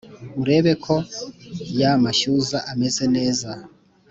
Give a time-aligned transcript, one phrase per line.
[0.41, 0.95] urebe ko
[1.79, 3.49] yamashyuza ameze neza